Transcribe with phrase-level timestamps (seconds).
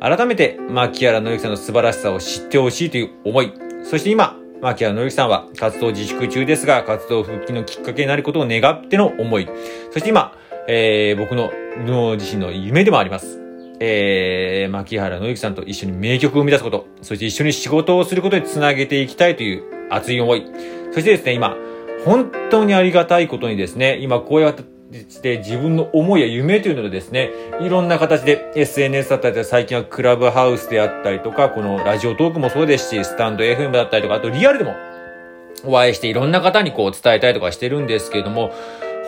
[0.00, 9.48] 改めて牧原紀之さんの素晴らしさを知ってほしいという思い、そして今、牧原紀之さんは活動自粛中ですが、活動復帰のきっかけになることを願っての思い、
[9.90, 10.32] そして今、
[10.68, 11.50] えー僕の
[11.84, 13.40] の自身の夢でもあります。
[13.78, 20.46] えー、牧原紀之さんと一緒に名曲を生み出すこと、そして一緒に仕事をすることにつなげていきたいという熱い思い。
[20.92, 21.56] そしてですね、今、
[22.04, 34.74] 本当にありがたいことにですね、今こうやって自分の思いや夢というのでですね、いろんな形で SNS だったり、最近はクラブハウスであったりとか、このラジオトークもそうですし、スタンド FM だったりとか、あとリアルでも
[35.64, 38.52] お会いしていろんな方にこう伝えたりとかしてるんですけれども、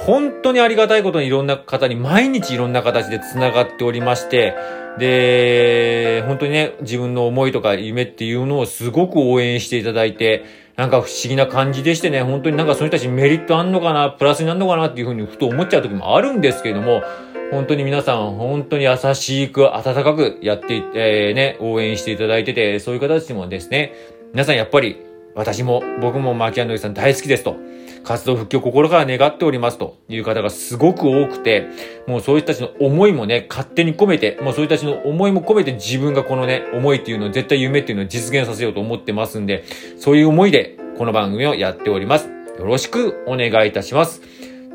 [0.00, 4.54] 本当にありがたいことにいろんな方に毎日いろんな形で繋がっておりまして、
[4.98, 10.44] で、本当にね、自分の思いとか夢っていうのをすごく応援していただいて、
[10.76, 17.02] なんか不思議な感じでしてね、本当になんかその人たちメリットあんのかな、プラスになるのかなっていうふうにふと思っちゃう時もあるんですけれども、
[17.50, 23.92] 本当に皆さん、本当に優しく、温かくやってい、えーね、応援していただいてて、そういう方たちもですね、
[24.32, 24.98] 皆さんやっぱり、
[25.34, 27.56] 私も、僕も牧原のりさん大好きですと。
[28.04, 31.66] 活動復帰を心から願っておりますという方がすごく多くて、
[32.06, 39.64] もうそういう人たちの思いもね、勝手に込めて、もうそういう人たちの思いも込めて自分がこのね、思いっていうのを絶対夢っていうのを実現させようと思ってますんで、
[39.98, 42.28] そういう思いでこの番組をやっております。
[42.58, 44.22] よろしくお願いいたします。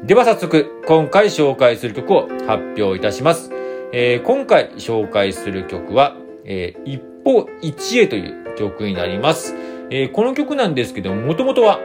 [0.05, 3.51] では早速、今回紹介する曲を発表いたします。
[3.93, 9.55] えー今回紹介する曲は、えー一歩一へという曲になります。
[9.89, 11.79] えーこの曲なんですけども、もともとは、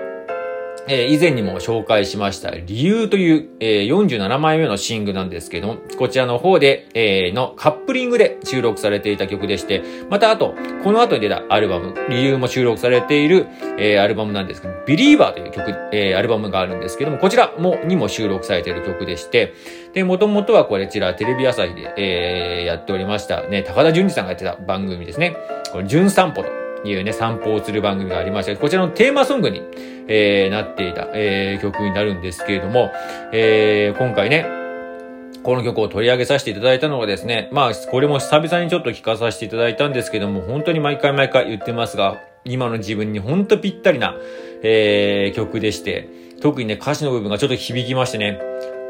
[0.89, 13.47] え以前にも紹介しました、理由という、え47枚目のシングなんですけども、こちらの方で、えのカップリングで収録されていた曲でして、またあと、この後に出たアルバム、理由も収録されている、
[13.79, 19.53] えアルバムなんですけど、ビリーバーという曲、えアルバムがあるんですけども、こちらも、にも収録されている曲でして、
[19.93, 25.37] で、もともとはこちらテレビ朝日で、えやっておりましたね、高田純次さんがやってた番組ですね。
[25.71, 29.63] これ、純散歩というね、散歩をする番組がありまして、こちらのテーマソングに、
[30.09, 32.91] えーなっていた、えー曲になるんですけれども、
[33.33, 34.47] えー今回ね、
[35.43, 44.15] この曲を取り上げさせていただいたのがですね、まあ、これも久々にちょっと聴かさせていただいたんですけども、本当に毎回毎回言ってますが、今の自分に本当ぴったりな、
[44.63, 46.09] えー曲でして、
[46.41, 48.41] 特にね、歌詞の部分がちょっと響きましてね、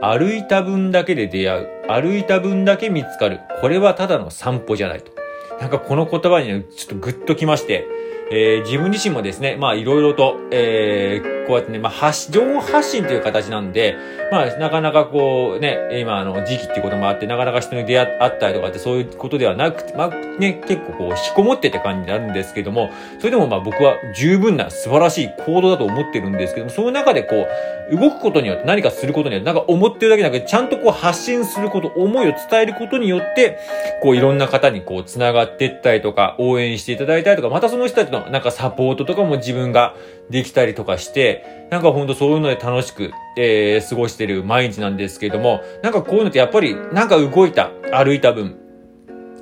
[0.01, 1.69] 歩いた分だけで出会う。
[1.89, 3.41] 歩いた分だけ見つかる。
[3.61, 5.18] これはただの散歩じゃないと。
[5.61, 7.87] なんかこの言葉に、ちょっとグッときまして、
[8.31, 13.97] えー自分自身もですね、まあいろいろと、えーこうやってね、まあ発、情報発信という形なんで、
[14.31, 27.47] まあなかなかこうね、今あの時期っていうこともあって、なかなか人に出会ったりとかってそういうことではなくて、まあね、結構こう引きこもってって感じになるんですけども、それでもまあ僕は十分な素晴らしい行動だと思ってるんですけども、その中でこ
[27.91, 33.59] う、動くことによって何かすることによって、なんか思ってるだけじゃなくて、ちゃんとこう発信すること、思いを伝えることによって、
[34.03, 39.95] こういろんな方にこう繋がっていったりとか、応援していただいたりとか、またその人たちのなんかサポートとかも自分が
[40.29, 41.38] できたりとかして、
[41.71, 48.57] なんかほんとそういうので楽しく、えー過ごしてる毎日なんですけれども、なんかこういうのってやっぱりなんか動いた、歩いた分、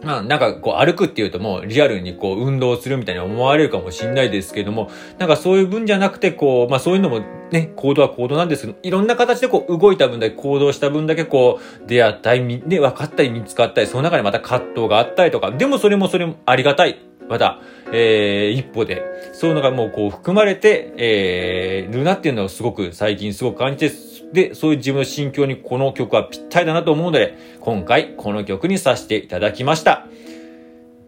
[0.02, 7.20] まあなんかこう歩くっていうともうリアルにこう運動するみたいに思われるかもしれないですけども、なんかそういう分じゃなくてこう、まあそういうのも
[7.50, 17.05] ね、行動は行動なんですけど、いろんな形でこう動いた分だけ行動した分だけこう出会ったり、ね、分かったり見つかったり、その中でまた葛藤があったりとか、でもそれもそれもありがたい。
[17.28, 17.60] また、
[17.92, 23.96] えー、一歩で、そういうのがもうこう含まれて、えー、るなっていうのをすごく最近すごく感じて、
[24.32, 30.06] で、そういう自分の心境にこの曲はぴったりだなと思うので、今回この曲にさせていただきました。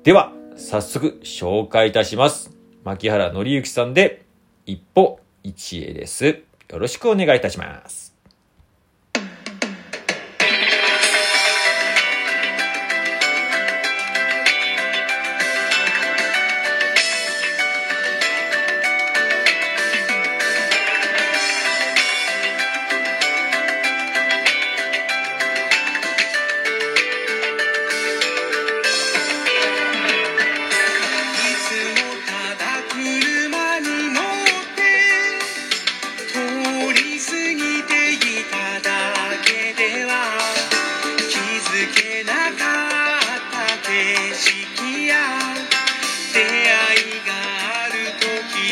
[0.04, 2.56] では、早速紹介いたします。
[2.84, 4.24] 牧原紀之さんで、
[4.66, 6.26] 一歩一会です。
[6.26, 8.07] よろしくお願いいたします。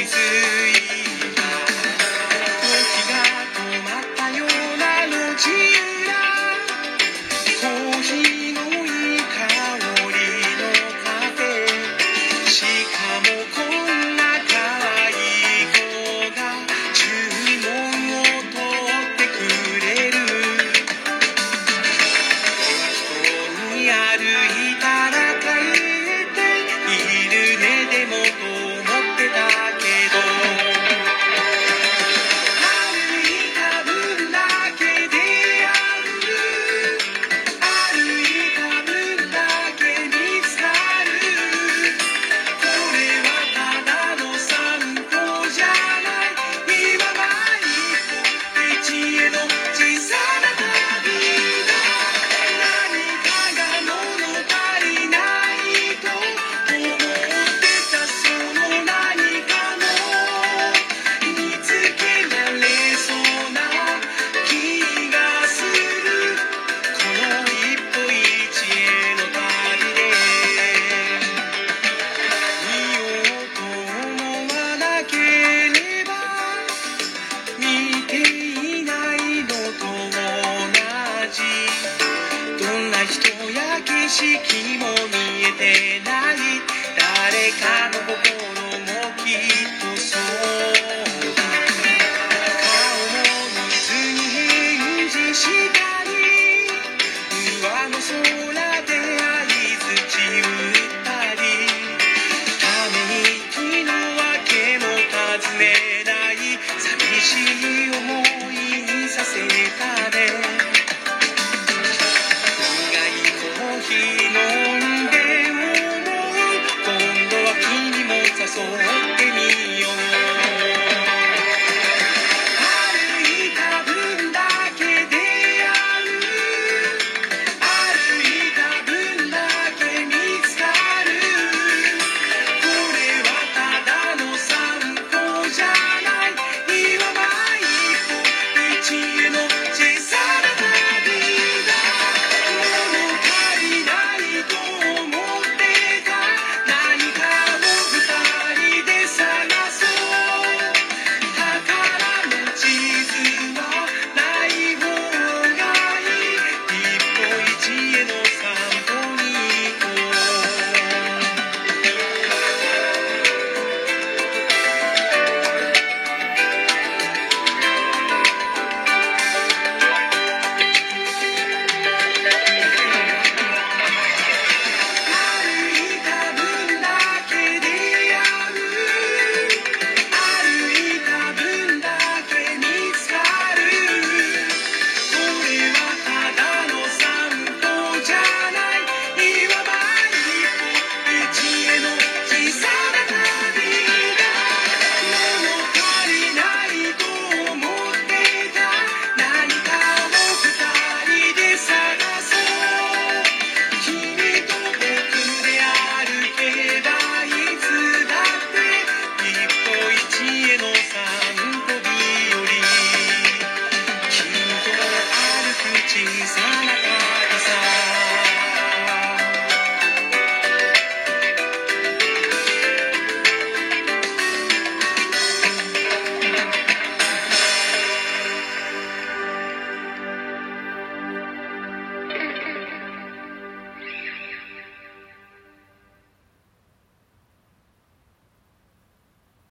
[0.07, 0.76] to you.
[48.87, 49.43] chino,
[49.75, 50.46] chisana.
[84.07, 86.37] 景色も見えてない。
[86.97, 88.36] 誰かの心